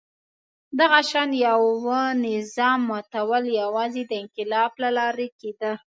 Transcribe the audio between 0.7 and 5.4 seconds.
دغه شان یوه نظام ماتول یوازې د انقلاب له لارې